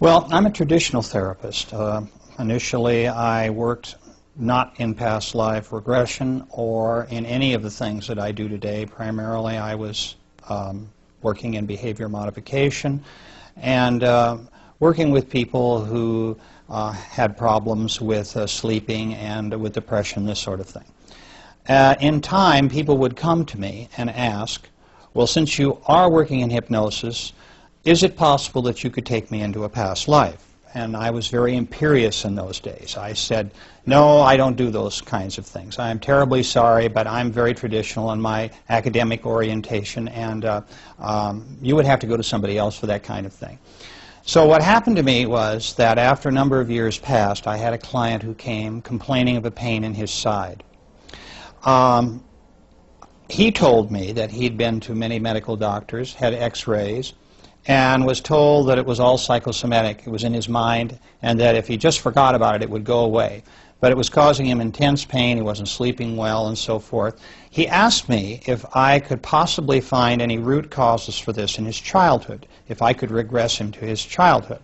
Well, 0.00 0.26
I'm 0.30 0.46
a 0.46 0.50
traditional 0.50 1.02
therapist. 1.02 1.74
Uh, 1.74 2.00
initially, 2.38 3.06
I 3.06 3.50
worked 3.50 3.96
not 4.34 4.80
in 4.80 4.94
past 4.94 5.34
life 5.34 5.74
regression 5.74 6.46
or 6.48 7.06
in 7.10 7.26
any 7.26 7.52
of 7.52 7.62
the 7.62 7.68
things 7.68 8.06
that 8.06 8.18
I 8.18 8.32
do 8.32 8.48
today. 8.48 8.86
Primarily, 8.86 9.58
I 9.58 9.74
was 9.74 10.16
um, 10.48 10.88
working 11.20 11.52
in 11.52 11.66
behavior 11.66 12.08
modification 12.08 13.04
and 13.58 14.02
uh, 14.02 14.38
working 14.78 15.10
with 15.10 15.28
people 15.28 15.84
who 15.84 16.34
uh, 16.70 16.92
had 16.92 17.36
problems 17.36 18.00
with 18.00 18.34
uh, 18.38 18.46
sleeping 18.46 19.12
and 19.16 19.60
with 19.60 19.74
depression, 19.74 20.24
this 20.24 20.40
sort 20.40 20.60
of 20.60 20.66
thing. 20.66 20.86
Uh, 21.68 21.94
in 22.00 22.22
time, 22.22 22.70
people 22.70 22.96
would 22.96 23.16
come 23.16 23.44
to 23.44 23.60
me 23.60 23.90
and 23.98 24.08
ask, 24.08 24.66
well, 25.12 25.26
since 25.26 25.58
you 25.58 25.76
are 25.84 26.10
working 26.10 26.40
in 26.40 26.48
hypnosis, 26.48 27.34
is 27.84 28.02
it 28.02 28.16
possible 28.16 28.62
that 28.62 28.84
you 28.84 28.90
could 28.90 29.06
take 29.06 29.30
me 29.30 29.42
into 29.42 29.64
a 29.64 29.68
past 29.68 30.08
life? 30.08 30.46
And 30.74 30.96
I 30.96 31.10
was 31.10 31.26
very 31.26 31.56
imperious 31.56 32.24
in 32.24 32.36
those 32.36 32.60
days. 32.60 32.96
I 32.96 33.12
said, 33.12 33.50
no, 33.86 34.20
I 34.20 34.36
don't 34.36 34.54
do 34.54 34.70
those 34.70 35.00
kinds 35.00 35.36
of 35.36 35.44
things. 35.44 35.78
I'm 35.80 35.98
terribly 35.98 36.44
sorry, 36.44 36.86
but 36.86 37.08
I'm 37.08 37.32
very 37.32 37.54
traditional 37.54 38.12
in 38.12 38.20
my 38.20 38.50
academic 38.68 39.26
orientation, 39.26 40.06
and 40.08 40.44
uh, 40.44 40.60
um, 41.00 41.56
you 41.60 41.74
would 41.74 41.86
have 41.86 41.98
to 42.00 42.06
go 42.06 42.16
to 42.16 42.22
somebody 42.22 42.56
else 42.56 42.78
for 42.78 42.86
that 42.86 43.02
kind 43.02 43.26
of 43.26 43.32
thing. 43.32 43.58
So 44.22 44.46
what 44.46 44.62
happened 44.62 44.94
to 44.96 45.02
me 45.02 45.26
was 45.26 45.74
that 45.74 45.98
after 45.98 46.28
a 46.28 46.32
number 46.32 46.60
of 46.60 46.70
years 46.70 46.98
passed, 46.98 47.48
I 47.48 47.56
had 47.56 47.72
a 47.72 47.78
client 47.78 48.22
who 48.22 48.34
came 48.34 48.80
complaining 48.82 49.36
of 49.36 49.46
a 49.46 49.50
pain 49.50 49.82
in 49.82 49.94
his 49.94 50.10
side. 50.12 50.62
Um, 51.64 52.22
he 53.28 53.50
told 53.50 53.90
me 53.90 54.12
that 54.12 54.30
he'd 54.30 54.56
been 54.56 54.78
to 54.80 54.94
many 54.94 55.18
medical 55.18 55.56
doctors, 55.56 56.14
had 56.14 56.34
x-rays, 56.34 57.14
and 57.66 58.06
was 58.06 58.20
told 58.20 58.68
that 58.68 58.78
it 58.78 58.86
was 58.86 59.00
all 59.00 59.18
psychosomatic. 59.18 60.02
It 60.06 60.10
was 60.10 60.24
in 60.24 60.32
his 60.32 60.48
mind, 60.48 60.98
and 61.22 61.38
that 61.40 61.56
if 61.56 61.68
he 61.68 61.76
just 61.76 62.00
forgot 62.00 62.34
about 62.34 62.56
it, 62.56 62.62
it 62.62 62.70
would 62.70 62.84
go 62.84 63.00
away. 63.00 63.42
But 63.80 63.92
it 63.92 63.96
was 63.96 64.10
causing 64.10 64.46
him 64.46 64.60
intense 64.60 65.04
pain. 65.04 65.36
He 65.36 65.42
wasn't 65.42 65.68
sleeping 65.68 66.16
well, 66.16 66.48
and 66.48 66.56
so 66.56 66.78
forth. 66.78 67.20
He 67.50 67.66
asked 67.66 68.08
me 68.08 68.40
if 68.46 68.64
I 68.74 69.00
could 69.00 69.22
possibly 69.22 69.80
find 69.80 70.20
any 70.20 70.38
root 70.38 70.70
causes 70.70 71.18
for 71.18 71.32
this 71.32 71.58
in 71.58 71.64
his 71.64 71.78
childhood, 71.78 72.46
if 72.68 72.82
I 72.82 72.92
could 72.92 73.10
regress 73.10 73.56
him 73.56 73.72
to 73.72 73.80
his 73.80 74.04
childhood. 74.04 74.60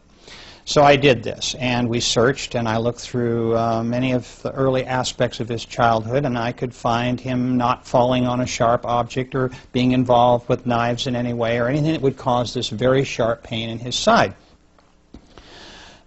So 0.69 0.83
I 0.83 0.97
did 0.97 1.23
this, 1.23 1.55
and 1.61 1.89
we 1.89 2.01
searched, 2.01 2.57
and 2.57 2.69
I 2.69 2.79
looked 2.79 2.99
through 2.99 3.57
uh, 3.57 3.85
many 3.85 4.11
of 4.11 4.43
the 4.43 4.51
early 4.51 4.85
aspects 4.85 5.39
of 5.39 5.49
his 5.49 5.65
childhood, 5.65 6.25
and 6.25 6.37
I 6.37 6.51
could 6.51 6.75
find 6.75 7.21
him 7.21 7.57
not 7.57 7.87
falling 7.87 8.27
on 8.27 8.41
a 8.41 8.47
sharp 8.47 8.85
object 8.85 9.37
or 9.37 9.53
being 9.71 9.93
involved 9.93 10.49
with 10.49 10.67
knives 10.67 11.07
in 11.07 11.15
any 11.15 11.33
way 11.35 11.61
or 11.61 11.69
anything 11.69 11.93
that 11.93 12.03
would 12.03 12.17
cause 12.17 12.53
this 12.53 12.69
very 12.69 13.05
sharp 13.05 13.45
pain 13.45 13.69
in 13.69 13.79
his 13.79 13.95
side. 13.95 14.35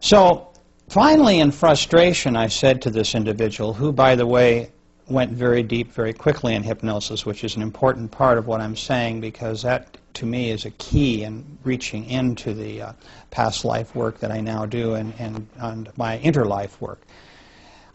So 0.01 0.49
finally, 0.89 1.39
in 1.39 1.51
frustration, 1.51 2.35
I 2.35 2.47
said 2.47 2.81
to 2.81 2.89
this 2.89 3.15
individual, 3.15 3.73
who, 3.73 3.93
by 3.93 4.17
the 4.17 4.27
way, 4.27 4.71
went 5.07 5.31
very 5.31 5.63
deep 5.63 5.93
very 5.93 6.11
quickly 6.11 6.53
in 6.53 6.63
hypnosis, 6.63 7.25
which 7.25 7.45
is 7.45 7.55
an 7.55 7.61
important 7.61 8.11
part 8.11 8.37
of 8.37 8.45
what 8.45 8.59
I'm 8.59 8.75
saying 8.75 9.21
because 9.21 9.61
that 9.61 9.97
to 10.15 10.25
me 10.25 10.51
is 10.51 10.65
a 10.65 10.71
key 10.71 11.23
in 11.23 11.45
reaching 11.63 12.05
into 12.09 12.53
the 12.53 12.81
uh, 12.81 12.93
past 13.31 13.65
life 13.65 13.95
work 13.95 14.19
that 14.19 14.31
I 14.31 14.41
now 14.41 14.65
do 14.65 14.95
and, 14.95 15.13
and, 15.19 15.47
and 15.57 15.89
my 15.97 16.19
interlife 16.19 16.79
work. 16.81 17.01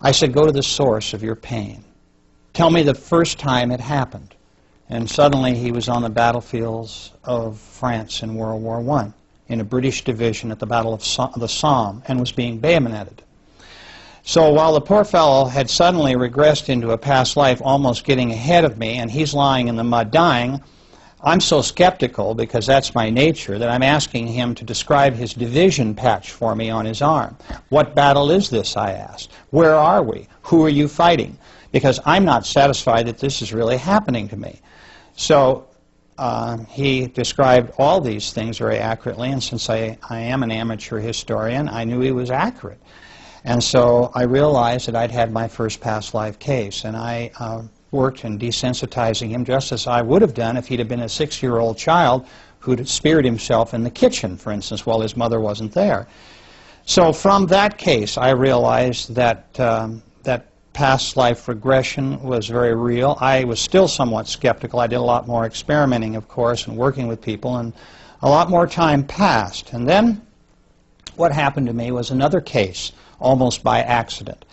I 0.00 0.12
said, 0.12 0.32
go 0.32 0.44
to 0.46 0.52
the 0.52 0.62
source 0.62 1.14
of 1.14 1.22
your 1.22 1.36
pain. 1.36 1.84
Tell 2.52 2.70
me 2.70 2.82
the 2.82 2.94
first 2.94 3.38
time 3.38 3.70
it 3.70 3.80
happened. 3.80 4.34
And 4.88 5.08
suddenly 5.08 5.54
he 5.54 5.72
was 5.72 5.88
on 5.88 6.02
the 6.02 6.10
battlefields 6.10 7.12
of 7.24 7.58
France 7.58 8.22
in 8.22 8.34
World 8.34 8.62
War 8.62 8.78
I 8.98 9.12
in 9.48 9.60
a 9.60 9.64
British 9.64 10.04
division 10.04 10.50
at 10.50 10.58
the 10.58 10.66
Battle 10.66 10.94
of 10.94 11.04
so 11.04 11.30
the 11.36 11.48
Somme 11.48 12.02
and 12.06 12.20
was 12.20 12.32
being 12.32 12.58
bayoneted. 12.58 13.22
So 14.22 14.50
while 14.50 14.72
the 14.72 14.80
poor 14.80 15.04
fellow 15.04 15.44
had 15.44 15.68
suddenly 15.68 16.14
regressed 16.14 16.70
into 16.70 16.92
a 16.92 16.98
past 16.98 17.36
life, 17.36 17.60
almost 17.62 18.04
getting 18.04 18.30
ahead 18.30 18.64
of 18.64 18.78
me, 18.78 18.94
and 18.94 19.10
he's 19.10 19.34
lying 19.34 19.68
in 19.68 19.76
the 19.76 19.84
mud 19.84 20.10
dying, 20.10 20.62
I'm 21.24 21.40
so 21.40 21.62
skeptical, 21.62 22.34
because 22.34 22.66
that's 22.66 22.94
my 22.94 23.08
nature, 23.08 23.58
that 23.58 23.70
I'm 23.70 23.82
asking 23.82 24.26
him 24.26 24.54
to 24.56 24.64
describe 24.64 25.14
his 25.14 25.32
division 25.32 25.94
patch 25.94 26.32
for 26.32 26.54
me 26.54 26.68
on 26.68 26.84
his 26.84 27.00
arm. 27.00 27.36
What 27.70 27.94
battle 27.94 28.30
is 28.30 28.50
this, 28.50 28.76
I 28.76 28.92
asked. 28.92 29.32
Where 29.50 29.74
are 29.74 30.02
we? 30.02 30.28
Who 30.42 30.62
are 30.64 30.68
you 30.68 30.86
fighting? 30.86 31.38
Because 31.72 31.98
I'm 32.04 32.26
not 32.26 32.44
satisfied 32.44 33.06
that 33.06 33.18
this 33.18 33.40
is 33.40 33.54
really 33.54 33.78
happening 33.78 34.28
to 34.28 34.36
me. 34.36 34.60
So 35.16 35.66
uh, 36.18 36.58
he 36.68 37.06
described 37.06 37.72
all 37.78 38.02
these 38.02 38.32
things 38.32 38.58
very 38.58 38.78
accurately, 38.78 39.30
and 39.30 39.42
since 39.42 39.70
I, 39.70 39.98
I 40.10 40.20
am 40.20 40.42
an 40.42 40.50
amateur 40.50 40.98
historian, 40.98 41.70
I 41.70 41.84
knew 41.84 42.00
he 42.00 42.12
was 42.12 42.30
accurate. 42.30 42.80
And 43.44 43.62
so 43.62 44.12
I 44.14 44.24
realized 44.24 44.88
that 44.88 44.96
I'd 44.96 45.10
had 45.10 45.32
my 45.32 45.48
first 45.48 45.80
past 45.80 46.14
life 46.14 46.38
case, 46.38 46.84
and 46.84 46.96
I 46.96 47.30
uh, 47.38 47.62
worked 47.94 48.24
in 48.24 48.38
desensitizing 48.38 49.30
him 49.30 49.44
just 49.44 49.72
as 49.72 49.86
I 49.86 50.02
would 50.02 50.20
have 50.20 50.34
done 50.34 50.58
if 50.58 50.66
he'd 50.66 50.80
have 50.80 50.88
been 50.88 51.00
a 51.00 51.08
six-year-old 51.08 51.78
child 51.78 52.26
who'd 52.58 52.86
speared 52.88 53.24
himself 53.24 53.72
in 53.72 53.84
the 53.84 53.90
kitchen, 53.90 54.36
for 54.36 54.52
instance, 54.52 54.84
while 54.84 55.00
his 55.00 55.16
mother 55.16 55.40
wasn't 55.40 55.72
there. 55.72 56.08
So 56.86 57.12
from 57.12 57.46
that 57.46 57.78
case, 57.78 58.18
I 58.18 58.30
realized 58.30 59.14
that 59.14 59.58
um, 59.58 60.02
that 60.24 60.50
past 60.74 61.16
life 61.16 61.46
regression 61.46 62.20
was 62.22 62.48
very 62.48 62.74
real. 62.74 63.16
I 63.20 63.44
was 63.44 63.60
still 63.60 63.86
somewhat 63.86 64.26
skeptical. 64.26 64.80
I 64.80 64.88
did 64.88 64.96
a 64.96 65.02
lot 65.02 65.26
more 65.26 65.46
experimenting, 65.46 66.16
of 66.16 66.26
course, 66.26 66.66
and 66.66 66.76
working 66.76 67.06
with 67.06 67.22
people, 67.22 67.56
and 67.56 67.72
a 68.22 68.28
lot 68.28 68.50
more 68.50 68.66
time 68.66 69.04
passed. 69.04 69.72
And 69.72 69.88
then 69.88 70.20
what 71.16 71.32
happened 71.32 71.68
to 71.68 71.72
me 71.72 71.92
was 71.92 72.10
another 72.10 72.40
case, 72.40 72.92
almost 73.20 73.62
by 73.62 73.80
accident. 73.80 74.44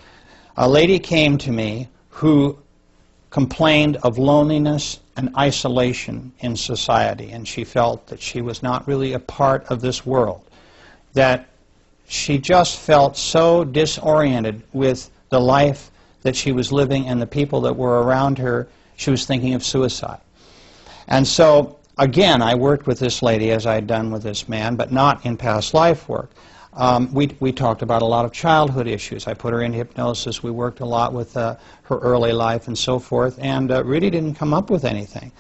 A 0.58 0.70
lady 0.70 1.00
came 1.00 1.38
to 1.40 1.52
me 1.52 1.90
who 2.10 2.58
complained 3.32 3.98
of 4.04 4.18
loneliness 4.18 5.00
and 5.18 5.36
isolation 5.38 6.32
in 6.40 6.56
society, 6.56 7.32
and 7.32 7.48
she 7.48 7.64
felt 7.64 8.06
that 8.08 8.22
she 8.22 8.42
was 8.42 8.62
not 8.62 8.88
really 8.88 9.14
a 9.14 9.20
part 9.20 9.66
of 9.72 9.82
this 9.82 10.06
world, 10.06 10.44
that 11.14 11.50
she 12.08 12.38
just 12.38 12.78
felt 12.78 13.18
so 13.18 13.64
disoriented 13.64 14.62
with 14.74 15.10
the 15.30 15.40
life 15.40 15.92
that 16.24 16.36
she 16.36 16.52
was 16.52 16.72
living 16.72 17.08
and 17.08 17.22
the 17.22 17.28
people 17.28 17.62
that 17.62 17.76
were 17.76 18.04
around 18.04 18.38
her, 18.38 18.68
she 18.98 19.10
was 19.10 19.26
thinking 19.26 19.54
of 19.54 19.64
suicide. 19.64 20.20
And 21.08 21.26
so, 21.26 21.80
again, 21.98 22.42
I 22.42 22.54
worked 22.54 22.86
with 22.86 23.00
this 23.00 23.22
lady 23.22 23.52
as 23.52 23.66
I 23.66 23.76
had 23.76 23.88
done 23.88 24.12
with 24.12 24.24
this 24.24 24.50
man, 24.50 24.76
but 24.76 24.92
not 24.92 25.26
in 25.26 25.38
past 25.38 25.74
life 25.74 26.08
work. 26.10 26.32
Um, 26.74 27.14
we, 27.14 27.36
we 27.40 27.52
talked 27.52 27.82
about 27.82 28.02
a 28.02 28.06
lot 28.06 28.24
of 28.24 28.32
childhood 28.32 28.88
issues. 28.88 29.28
I 29.28 29.34
put 29.34 29.52
her 29.54 29.62
in 29.62 29.74
hypnosis. 29.74 30.42
We 30.42 30.52
worked 30.52 30.80
a 30.80 30.86
lot 30.86 31.14
with 31.14 31.36
uh, 31.36 31.58
her 31.84 32.00
early 32.00 32.32
life 32.32 32.68
and 32.68 32.78
so 32.78 32.98
forth, 32.98 33.38
and 33.42 33.72
uh, 33.72 33.84
really 33.84 34.10
didn't 34.10 34.36
come 34.36 34.54
up 34.54 34.70
with 34.70 34.86
anything. 34.86 35.32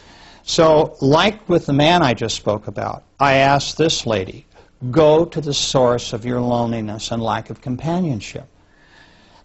So, 0.44 0.98
like 1.00 1.48
with 1.48 1.66
the 1.68 1.74
man 1.74 2.02
I 2.02 2.14
just 2.14 2.36
spoke 2.36 2.68
about, 2.68 3.04
I 3.20 3.36
asked 3.36 3.78
this 3.78 4.06
lady, 4.06 4.46
go 4.90 5.24
to 5.24 5.40
the 5.40 5.54
source 5.54 6.12
of 6.12 6.26
your 6.26 6.42
loneliness 6.42 7.12
and 7.12 7.22
lack 7.22 7.50
of 7.50 7.62
companionship. 7.62 8.48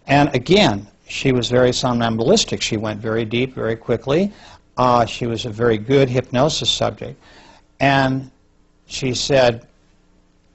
And 0.06 0.34
again, 0.34 0.86
she 1.06 1.32
was 1.32 1.48
very 1.48 1.72
somnambulistic. 1.72 2.62
She 2.62 2.76
went 2.76 3.00
very 3.00 3.24
deep 3.24 3.54
very 3.54 3.76
quickly. 3.76 4.32
Uh, 4.76 5.06
she 5.06 5.26
was 5.26 5.46
a 5.46 5.50
very 5.50 5.78
good 5.78 6.08
hypnosis 6.08 6.70
subject. 6.70 7.20
And 7.78 8.30
she 8.86 9.14
said, 9.14 9.66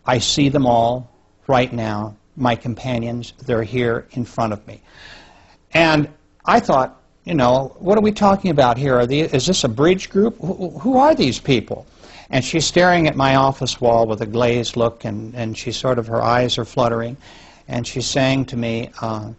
I 0.06 0.18
see 0.18 0.50
them 0.50 0.66
all 0.66 1.10
right 1.48 1.72
now, 1.72 2.16
my 2.36 2.56
companions, 2.56 3.34
they're 3.46 3.64
here 3.64 4.08
in 4.12 4.26
front 4.26 4.54
of 4.54 4.66
me. 4.68 4.82
And 5.74 6.10
I 6.46 6.60
thought, 6.60 7.02
you 7.24 7.36
know, 7.36 7.76
what 7.80 7.98
are 7.98 8.02
we 8.02 8.12
talking 8.12 8.52
about 8.52 8.78
here? 8.78 8.96
Are 8.96 9.12
is 9.12 9.46
this 9.46 9.64
a 9.64 9.70
bridge 9.70 10.10
group? 10.10 10.38
Who, 10.40 10.70
who, 10.80 10.98
are 10.98 11.14
these 11.14 11.40
people? 11.40 11.86
And 12.30 12.44
she's 12.44 12.66
staring 12.66 13.08
at 13.08 13.16
my 13.16 13.36
office 13.36 13.80
wall 13.80 14.08
with 14.08 14.22
a 14.22 14.26
glazed 14.26 14.76
look, 14.76 15.06
and, 15.06 15.36
and 15.36 15.58
she 15.58 15.72
sort 15.72 16.00
of, 16.00 16.08
her 16.08 16.22
eyes 16.22 16.58
are 16.58 16.66
fluttering. 16.66 17.18
And 17.68 17.86
she's 17.86 18.08
saying 18.08 18.46
to 18.46 18.58
me, 18.58 18.90
uh, 19.02 19.32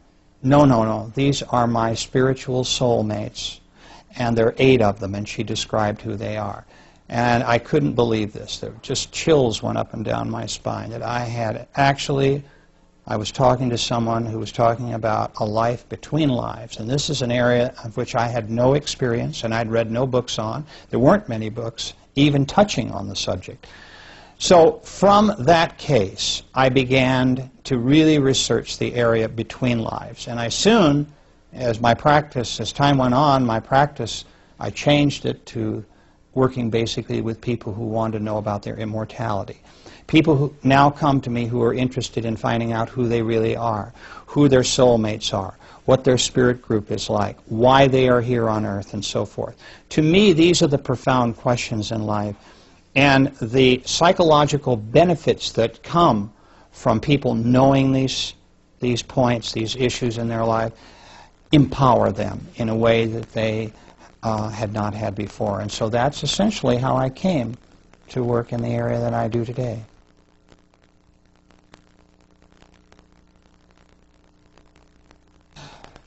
no, 0.42 0.64
no, 0.64 0.84
no, 0.84 1.12
these 1.14 1.42
are 1.42 1.66
my 1.66 1.94
spiritual 1.94 2.64
soulmates. 2.64 3.58
And 4.16 4.36
there 4.36 4.46
are 4.48 4.54
eight 4.58 4.82
of 4.82 5.00
them, 5.00 5.14
and 5.14 5.28
she 5.28 5.42
described 5.42 6.02
who 6.02 6.16
they 6.16 6.36
are. 6.36 6.64
And 7.12 7.44
I 7.44 7.58
couldn't 7.58 7.92
believe 7.92 8.32
this. 8.32 8.56
There 8.56 8.72
just 8.80 9.12
chills 9.12 9.62
went 9.62 9.76
up 9.76 9.92
and 9.92 10.02
down 10.02 10.30
my 10.30 10.46
spine 10.46 10.88
that 10.88 11.02
I 11.02 11.18
had 11.18 11.68
actually, 11.74 12.42
I 13.06 13.16
was 13.16 13.30
talking 13.30 13.68
to 13.68 13.76
someone 13.76 14.24
who 14.24 14.38
was 14.38 14.50
talking 14.50 14.94
about 14.94 15.30
a 15.36 15.44
life 15.44 15.86
between 15.90 16.30
lives. 16.30 16.78
And 16.78 16.88
this 16.88 17.10
is 17.10 17.20
an 17.20 17.30
area 17.30 17.74
of 17.84 17.98
which 17.98 18.14
I 18.14 18.28
had 18.28 18.50
no 18.50 18.72
experience 18.72 19.44
and 19.44 19.52
I'd 19.52 19.70
read 19.70 19.90
no 19.90 20.06
books 20.06 20.38
on. 20.38 20.64
There 20.88 20.98
weren't 20.98 21.28
many 21.28 21.50
books 21.50 21.92
even 22.14 22.46
touching 22.46 22.90
on 22.92 23.08
the 23.08 23.16
subject. 23.16 23.66
So 24.38 24.78
from 24.78 25.34
that 25.40 25.76
case, 25.76 26.44
I 26.54 26.70
began 26.70 27.50
to 27.64 27.76
really 27.76 28.20
research 28.20 28.78
the 28.78 28.94
area 28.94 29.28
between 29.28 29.80
lives. 29.80 30.28
And 30.28 30.40
I 30.40 30.48
soon, 30.48 31.06
as 31.52 31.78
my 31.78 31.92
practice, 31.92 32.58
as 32.58 32.72
time 32.72 32.96
went 32.96 33.12
on, 33.12 33.44
my 33.44 33.60
practice, 33.60 34.24
I 34.58 34.70
changed 34.70 35.26
it 35.26 35.44
to 35.46 35.84
working 36.34 36.70
basically 36.70 37.20
with 37.20 37.40
people 37.40 37.72
who 37.72 37.84
want 37.84 38.12
to 38.14 38.20
know 38.20 38.38
about 38.38 38.62
their 38.62 38.76
immortality. 38.76 39.60
People 40.06 40.36
who 40.36 40.54
now 40.62 40.90
come 40.90 41.20
to 41.20 41.30
me 41.30 41.46
who 41.46 41.62
are 41.62 41.74
interested 41.74 42.24
in 42.24 42.36
finding 42.36 42.72
out 42.72 42.88
who 42.88 43.06
they 43.08 43.22
really 43.22 43.56
are, 43.56 43.92
who 44.26 44.48
their 44.48 44.62
soulmates 44.62 45.32
are, 45.32 45.54
what 45.84 46.04
their 46.04 46.18
spirit 46.18 46.62
group 46.62 46.90
is 46.90 47.10
like, 47.10 47.36
why 47.46 47.86
they 47.86 48.08
are 48.08 48.20
here 48.20 48.48
on 48.48 48.64
earth, 48.64 48.94
and 48.94 49.04
so 49.04 49.24
forth. 49.24 49.56
To 49.90 50.02
me, 50.02 50.32
these 50.32 50.62
are 50.62 50.66
the 50.66 50.78
profound 50.78 51.36
questions 51.36 51.92
in 51.92 52.04
life. 52.04 52.36
And 52.94 53.34
the 53.36 53.82
psychological 53.84 54.76
benefits 54.76 55.52
that 55.52 55.82
come 55.82 56.32
from 56.72 57.00
people 57.00 57.34
knowing 57.34 57.92
these, 57.92 58.34
these 58.80 59.02
points, 59.02 59.52
these 59.52 59.76
issues 59.76 60.18
in 60.18 60.28
their 60.28 60.44
life, 60.44 60.72
empower 61.52 62.12
them 62.12 62.46
in 62.56 62.68
a 62.68 62.76
way 62.76 63.06
that 63.06 63.32
they 63.32 63.72
uh, 64.22 64.48
had 64.48 64.72
not 64.72 64.94
had 64.94 65.14
before. 65.14 65.60
And 65.60 65.70
so 65.70 65.88
that's 65.88 66.22
essentially 66.22 66.76
how 66.76 66.96
I 66.96 67.10
came 67.10 67.56
to 68.08 68.22
work 68.22 68.52
in 68.52 68.62
the 68.62 68.68
area 68.68 69.00
that 69.00 69.14
I 69.14 69.28
do 69.28 69.44
today. 69.44 69.84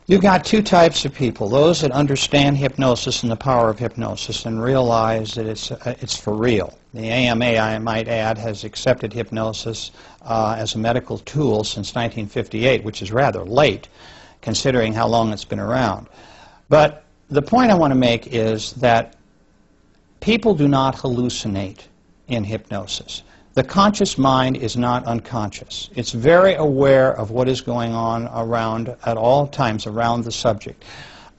You've 0.08 0.22
got 0.22 0.46
two 0.46 0.62
types 0.62 1.04
of 1.04 1.16
people. 1.16 1.50
Those 1.50 1.82
that 1.82 1.92
understand 1.92 2.58
hypnosis 2.58 3.24
and 3.24 3.32
the 3.32 3.36
power 3.36 3.72
of 3.72 3.80
hypnosis 3.80 4.46
and 4.46 4.62
realize 4.62 5.34
that 5.34 5.48
it's, 5.48 5.72
uh, 5.72 5.96
it's 6.00 6.16
for 6.16 6.36
real. 6.36 6.78
The 6.94 7.10
AMA, 7.10 7.58
I 7.58 7.80
might 7.80 8.08
add, 8.08 8.38
has 8.38 8.64
accepted 8.64 9.12
hypnosis 9.12 9.90
uh, 10.22 10.56
as 10.60 10.76
a 10.76 10.78
medical 10.78 11.18
tool 11.18 11.64
since 11.64 11.96
1958, 11.96 12.84
which 12.84 13.02
is 13.02 13.12
rather 13.12 13.44
late 13.44 13.88
considering 14.42 14.94
how 14.94 15.08
long 15.08 15.34
it's 15.34 15.44
been 15.44 15.60
around. 15.60 16.08
But 16.70 17.05
the 17.30 17.42
point 17.42 17.72
I 17.72 17.75
want 17.75 17.92
to 17.92 18.00
make 18.00 18.27
is 18.27 18.74
that 18.74 19.16
people 20.19 20.54
do 20.54 20.68
not 20.68 20.95
hallucinate 20.95 21.81
in 22.27 22.44
hypnosis. 22.44 23.24
The 23.54 23.63
conscious 23.63 24.18
mind 24.18 24.57
is 24.57 24.75
not 24.75 25.06
unconscious. 25.06 25.89
It's 25.95 26.12
very 26.12 26.56
aware 26.56 27.13
of 27.18 27.31
what 27.31 27.48
is 27.48 27.62
going 27.62 27.94
on 27.94 28.27
around 28.27 28.95
at 29.06 29.18
all 29.18 29.48
times 29.48 29.88
around 29.88 30.25
the 30.25 30.31
subject. 30.31 30.83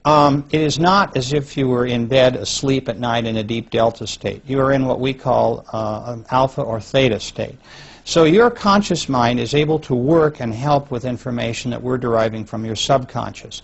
Um, 0.07 0.45
it 0.51 0.61
is 0.61 0.79
not 0.79 1.17
as 1.17 1.33
if 1.33 1.57
you 1.57 1.69
were 1.69 1.85
in 1.85 2.07
bed 2.07 2.37
asleep 2.37 2.89
at 2.89 2.99
night 2.99 3.27
in 3.27 3.37
a 3.37 3.43
deep 3.43 3.71
delta 3.71 4.07
state. 4.07 4.41
You 4.47 4.61
are 4.61 4.73
in 4.73 4.87
what 4.87 5.01
we 5.01 5.13
call 5.13 5.67
uh, 5.73 6.15
an 6.15 6.25
alpha 6.31 6.63
or 6.63 6.81
theta 6.81 7.21
state. 7.21 7.57
So 8.05 8.23
your 8.25 8.51
conscious 8.51 9.09
mind 9.09 9.41
is 9.41 9.53
able 9.53 9.81
to 9.81 9.95
work 9.95 10.41
and 10.41 10.55
help 10.55 10.93
with 10.93 11.05
information 11.05 11.73
that 11.73 11.83
we're 11.83 11.99
deriving 11.99 12.45
from 12.45 12.65
your 12.65 12.77
subconscious. 12.77 13.63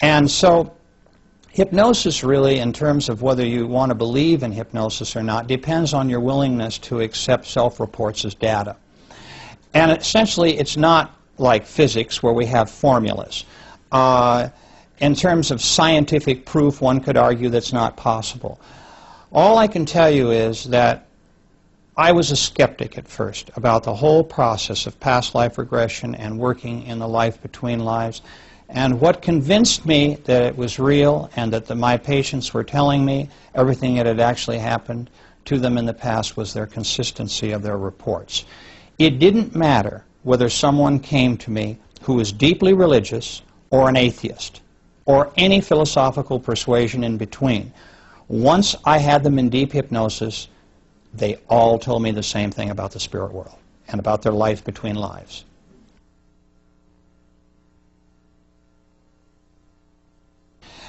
And 0.00 0.28
so 0.28 0.72
Hypnosis 1.54 2.24
really, 2.24 2.58
in 2.58 2.72
terms 2.72 3.08
of 3.08 3.22
whether 3.22 3.46
you 3.46 3.64
want 3.68 3.90
to 3.90 3.94
believe 3.94 4.42
in 4.42 4.50
hypnosis 4.50 5.14
or 5.14 5.22
not, 5.22 5.46
depends 5.46 5.94
on 5.94 6.08
your 6.08 6.18
willingness 6.18 6.78
to 6.78 7.00
accept 7.00 7.46
self-reports 7.46 8.24
as 8.24 8.34
data. 8.34 8.74
And 9.72 9.92
essentially, 9.92 10.58
it's 10.58 10.76
not 10.76 11.16
like 11.38 11.64
physics 11.64 12.24
where 12.24 12.32
we 12.32 12.44
have 12.46 12.68
formulas. 12.68 13.44
Uh, 13.92 14.48
in 14.98 15.14
terms 15.14 15.52
of 15.52 15.62
scientific 15.62 16.44
proof, 16.44 16.80
one 16.80 16.98
could 16.98 17.16
argue 17.16 17.50
that's 17.50 17.72
not 17.72 17.96
possible. 17.96 18.60
All 19.30 19.56
I 19.56 19.68
can 19.68 19.86
tell 19.86 20.10
you 20.10 20.32
is 20.32 20.64
that 20.64 21.06
I 21.96 22.10
was 22.10 22.32
a 22.32 22.36
skeptic 22.36 22.98
at 22.98 23.06
first 23.06 23.52
about 23.54 23.84
the 23.84 23.94
whole 23.94 24.24
process 24.24 24.86
of 24.86 24.98
past 24.98 25.36
life 25.36 25.56
regression 25.56 26.16
and 26.16 26.36
working 26.36 26.82
in 26.82 26.98
the 26.98 27.06
life 27.06 27.40
between 27.42 27.78
lives. 27.78 28.22
And 28.68 29.00
what 29.00 29.22
convinced 29.22 29.86
me 29.86 30.16
that 30.24 30.42
it 30.42 30.56
was 30.56 30.78
real 30.78 31.30
and 31.36 31.52
that 31.52 31.66
the, 31.66 31.74
my 31.74 31.96
patients 31.96 32.52
were 32.54 32.64
telling 32.64 33.04
me 33.04 33.28
everything 33.54 33.96
that 33.96 34.06
had 34.06 34.20
actually 34.20 34.58
happened 34.58 35.10
to 35.44 35.58
them 35.58 35.76
in 35.76 35.84
the 35.84 35.94
past 35.94 36.36
was 36.36 36.54
their 36.54 36.66
consistency 36.66 37.52
of 37.52 37.62
their 37.62 37.76
reports. 37.76 38.44
It 38.98 39.18
didn't 39.18 39.54
matter 39.54 40.04
whether 40.22 40.48
someone 40.48 40.98
came 40.98 41.36
to 41.38 41.50
me 41.50 41.78
who 42.02 42.14
was 42.14 42.32
deeply 42.32 42.72
religious 42.72 43.42
or 43.70 43.88
an 43.88 43.96
atheist 43.96 44.62
or 45.04 45.32
any 45.36 45.60
philosophical 45.60 46.40
persuasion 46.40 47.04
in 47.04 47.18
between. 47.18 47.72
Once 48.28 48.74
I 48.84 48.98
had 48.98 49.22
them 49.22 49.38
in 49.38 49.50
deep 49.50 49.72
hypnosis, 49.72 50.48
they 51.12 51.36
all 51.48 51.78
told 51.78 52.02
me 52.02 52.10
the 52.10 52.22
same 52.22 52.50
thing 52.50 52.70
about 52.70 52.92
the 52.92 53.00
spirit 53.00 53.32
world 53.32 53.58
and 53.88 54.00
about 54.00 54.22
their 54.22 54.32
life 54.32 54.64
between 54.64 54.96
lives. 54.96 55.44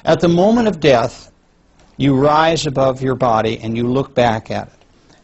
At 0.06 0.20
the 0.20 0.28
moment 0.28 0.68
of 0.68 0.80
death, 0.80 1.32
you 1.98 2.16
rise 2.16 2.68
above 2.68 3.02
your 3.02 3.16
body 3.16 3.58
and 3.64 3.76
you 3.76 3.88
look 3.88 4.14
back 4.14 4.52
at 4.52 4.68
it. 4.68 4.74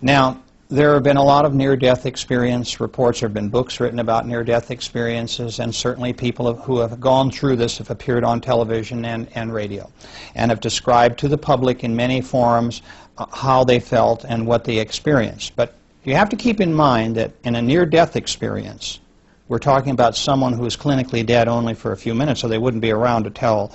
Now, 0.02 0.42
there 0.70 0.96
have 0.96 1.04
been 1.04 1.18
a 1.18 1.24
lot 1.24 1.46
of 1.46 1.54
near-death 1.54 2.08
experience 2.08 2.80
reports. 2.80 3.20
There 3.20 3.30
have 3.30 3.34
been 3.36 3.50
books 3.50 3.80
written 3.80 4.00
about 4.00 4.26
near-death 4.26 4.72
experiences, 4.72 5.60
and 5.60 5.76
certainly 5.76 6.14
people 6.14 6.56
who 6.56 6.80
have 6.80 7.00
gone 7.00 7.30
through 7.30 7.58
this 7.58 7.78
have 7.78 7.92
appeared 7.92 8.24
on 8.24 8.42
television 8.42 9.06
and, 9.06 9.28
and 9.36 9.54
radio 9.54 9.88
and 10.34 10.50
have 10.50 10.62
described 10.62 11.20
to 11.20 11.28
the 11.28 11.38
public 11.38 11.84
in 11.84 11.96
many 11.96 12.20
forums 12.20 12.82
uh, 13.20 13.28
how 13.32 13.64
they 13.64 13.80
felt 13.80 14.26
and 14.26 14.48
what 14.48 14.64
they 14.64 14.80
experienced. 14.80 15.56
But 15.56 15.76
you 16.06 16.16
have 16.16 16.30
to 16.30 16.36
keep 16.36 16.60
in 16.60 16.74
mind 16.74 17.16
that 17.18 17.34
in 17.44 17.56
a 17.56 17.62
near-death 17.62 18.16
experience, 18.16 19.00
we're 19.48 19.60
talking 19.60 19.92
about 19.92 20.16
someone 20.16 20.54
who 20.54 20.66
is 20.66 20.76
clinically 20.76 21.24
dead 21.24 21.48
only 21.48 21.76
for 21.76 21.92
a 21.92 21.98
few 21.98 22.16
minutes, 22.16 22.40
so 22.40 22.48
they 22.48 22.58
wouldn't 22.58 22.82
be 22.82 22.92
around 22.92 23.26
to 23.26 23.30
tell 23.30 23.72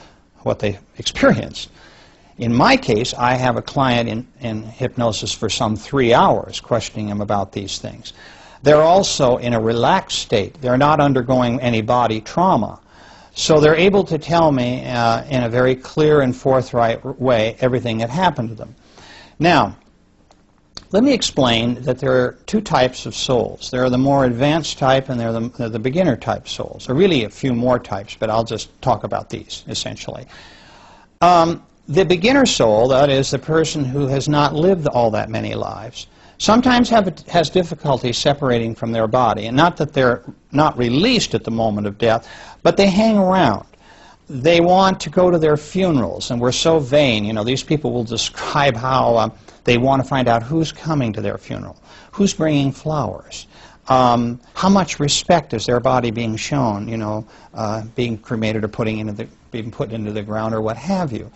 what 0.46 0.58
they 0.60 0.78
experienced. 0.98 1.70
In 2.38 2.54
my 2.54 2.76
case, 2.76 3.14
I 3.14 3.34
have 3.34 3.56
a 3.56 3.62
client 3.62 4.08
in, 4.08 4.26
in 4.40 4.62
hypnosis 4.62 5.32
for 5.32 5.48
some 5.48 5.74
three 5.74 6.14
hours, 6.14 6.60
questioning 6.60 7.08
him 7.08 7.20
about 7.20 7.52
these 7.52 7.78
things. 7.78 8.12
They're 8.62 8.82
also 8.82 9.38
in 9.38 9.54
a 9.54 9.60
relaxed 9.60 10.18
state. 10.18 10.60
They're 10.60 10.76
not 10.76 11.00
undergoing 11.00 11.60
any 11.60 11.82
body 11.82 12.20
trauma. 12.20 12.80
So 13.34 13.60
they're 13.60 13.76
able 13.76 14.04
to 14.04 14.18
tell 14.18 14.50
me 14.50 14.86
uh, 14.86 15.24
in 15.24 15.42
a 15.44 15.48
very 15.48 15.76
clear 15.76 16.22
and 16.22 16.34
forthright 16.34 17.04
way 17.20 17.56
everything 17.60 17.98
that 17.98 18.10
happened 18.10 18.48
to 18.50 18.54
them. 18.54 18.74
Now, 19.38 19.76
let 20.92 21.02
me 21.02 21.12
explain 21.12 21.82
that 21.82 21.98
there 21.98 22.12
are 22.12 22.32
two 22.46 22.60
types 22.60 23.06
of 23.06 23.14
souls. 23.14 23.70
There 23.70 23.84
are 23.84 23.90
the 23.90 23.98
more 23.98 24.24
advanced 24.24 24.78
type 24.78 25.08
and 25.08 25.18
there 25.18 25.28
are 25.28 25.40
the, 25.40 25.68
the 25.68 25.78
beginner 25.78 26.16
type 26.16 26.48
souls. 26.48 26.86
There 26.86 26.94
are 26.94 26.98
really 26.98 27.24
a 27.24 27.30
few 27.30 27.54
more 27.54 27.78
types, 27.78 28.16
but 28.18 28.30
I'll 28.30 28.44
just 28.44 28.70
talk 28.82 29.04
about 29.04 29.28
these, 29.28 29.64
essentially. 29.68 30.26
Um, 31.20 31.64
the 31.88 32.04
beginner 32.04 32.46
soul, 32.46 32.88
that 32.88 33.10
is, 33.10 33.30
the 33.30 33.38
person 33.38 33.84
who 33.84 34.06
has 34.06 34.28
not 34.28 34.54
lived 34.54 34.86
all 34.88 35.10
that 35.12 35.28
many 35.28 35.54
lives, 35.54 36.06
sometimes 36.38 36.88
have, 36.90 37.18
has 37.28 37.50
difficulty 37.50 38.12
separating 38.12 38.74
from 38.74 38.92
their 38.92 39.06
body. 39.06 39.46
And 39.46 39.56
not 39.56 39.76
that 39.78 39.92
they're 39.92 40.22
not 40.52 40.76
released 40.78 41.34
at 41.34 41.44
the 41.44 41.50
moment 41.50 41.86
of 41.86 41.98
death, 41.98 42.28
but 42.62 42.76
they 42.76 42.88
hang 42.88 43.16
around 43.16 43.66
they 44.28 44.60
want 44.60 45.00
to 45.00 45.10
go 45.10 45.30
to 45.30 45.38
their 45.38 45.56
funerals, 45.56 46.30
and 46.30 46.40
we're 46.40 46.52
so 46.52 46.78
vain. 46.78 47.24
You 47.24 47.32
know, 47.32 47.44
these 47.44 47.62
people 47.62 47.92
will 47.92 48.04
describe 48.04 48.74
how 48.74 49.16
um, 49.18 49.32
they 49.64 49.78
want 49.78 50.02
to 50.02 50.08
find 50.08 50.28
out 50.28 50.42
who's 50.42 50.72
coming 50.72 51.12
to 51.12 51.20
their 51.20 51.38
funeral, 51.38 51.76
who's 52.10 52.34
bringing 52.34 52.72
flowers, 52.72 53.46
um, 53.88 54.40
how 54.54 54.68
much 54.68 54.98
respect 54.98 55.54
is 55.54 55.66
their 55.66 55.80
body 55.80 56.10
being 56.10 56.36
shown, 56.36 56.88
you 56.88 56.96
know, 56.96 57.26
uh, 57.54 57.82
being 57.94 58.18
cremated 58.18 58.64
or 58.64 58.68
putting 58.68 58.98
into 58.98 59.12
the, 59.12 59.28
being 59.52 59.70
put 59.70 59.92
into 59.92 60.10
the 60.10 60.22
ground 60.22 60.54
or 60.54 60.60
what 60.60 60.76
have 60.76 61.12
you. 61.12 61.30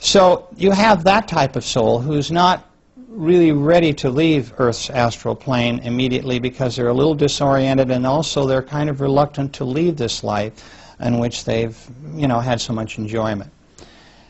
So 0.00 0.48
you 0.56 0.72
have 0.72 1.04
that 1.04 1.28
type 1.28 1.56
of 1.56 1.64
soul 1.64 2.00
who's 2.00 2.32
not 2.32 2.68
really 3.08 3.52
ready 3.52 3.92
to 3.92 4.10
leave 4.10 4.52
Earth's 4.58 4.90
astral 4.90 5.36
plane 5.36 5.78
immediately 5.80 6.40
because 6.40 6.74
they're 6.74 6.88
a 6.88 6.94
little 6.94 7.14
disoriented 7.14 7.92
and 7.92 8.04
also 8.04 8.44
they're 8.44 8.62
kind 8.62 8.90
of 8.90 9.00
reluctant 9.00 9.52
to 9.54 9.64
leave 9.64 9.96
this 9.96 10.24
life 10.24 10.83
in 11.00 11.18
which 11.18 11.44
they've, 11.44 11.78
you 12.14 12.26
know, 12.26 12.40
had 12.40 12.60
so 12.60 12.72
much 12.72 12.98
enjoyment. 12.98 13.50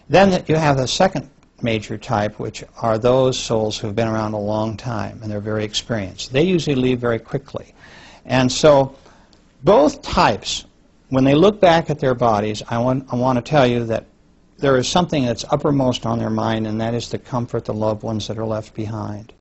Then 0.09 0.45
you 0.49 0.57
have 0.57 0.77
the 0.77 0.87
second 0.87 1.31
major 1.63 1.97
type, 1.97 2.39
which 2.39 2.63
are 2.77 2.99
those 2.99 3.39
souls 3.39 3.79
who've 3.79 3.95
been 3.95 4.09
around 4.09 4.35
a 4.35 4.39
long 4.39 4.77
time 4.77 5.19
and 5.23 5.31
they're 5.31 5.41
very 5.41 5.65
experienced. 5.65 6.33
They 6.33 6.43
usually 6.43 6.77
leave 6.77 7.01
very 7.01 7.19
quickly. 7.19 7.75
And 8.27 8.51
so 8.51 8.97
both 9.63 10.03
types, 10.03 10.67
when 11.09 11.25
they 11.25 11.35
look 11.35 11.61
back 11.61 11.91
at 11.91 11.99
their 11.99 12.15
bodies, 12.15 12.63
I 12.69 12.79
want, 12.79 13.07
I 13.13 13.17
want 13.17 13.37
to 13.39 13.43
tell 13.43 13.67
you 13.67 13.85
that 13.87 14.05
there 14.59 14.77
is 14.77 14.89
something 14.89 15.25
that's 15.25 15.45
uppermost 15.51 16.07
on 16.07 16.19
their 16.19 16.31
mind, 16.31 16.67
and 16.67 16.81
that 16.81 16.95
is 16.95 17.09
to 17.11 17.19
comfort 17.19 17.65
the 17.65 17.75
loved 17.75 18.03
ones 18.03 18.29
that 18.29 18.39
are 18.39 18.47
left 18.47 18.73
behind. 18.75 19.33